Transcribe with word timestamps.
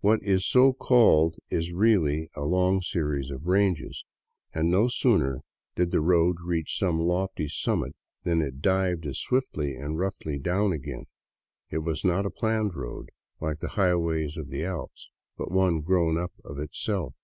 What 0.00 0.22
is 0.22 0.46
so 0.48 0.72
called 0.72 1.36
is 1.50 1.72
really 1.74 2.30
a 2.34 2.40
long 2.40 2.80
series 2.80 3.30
of 3.30 3.46
ranges, 3.46 4.02
and 4.54 4.70
no 4.70 4.88
sooner 4.88 5.42
did 5.76 5.90
the 5.90 6.00
road 6.00 6.36
reach 6.42 6.78
some 6.78 6.98
lofty 6.98 7.48
summit 7.48 7.94
than 8.24 8.40
it 8.40 8.62
dived 8.62 9.04
as 9.04 9.20
swiftly 9.20 9.76
and 9.76 9.98
roughly 9.98 10.38
down 10.38 10.72
again. 10.72 11.04
It 11.68 11.80
was 11.84 12.02
not 12.02 12.24
a 12.24 12.30
planned 12.30 12.74
road, 12.74 13.10
like 13.40 13.58
the 13.60 13.68
highways 13.76 14.38
of 14.38 14.48
the 14.48 14.64
Alps, 14.64 15.10
but 15.36 15.50
one 15.50 15.82
grown 15.82 16.16
up 16.16 16.32
of 16.42 16.58
itself. 16.58 17.14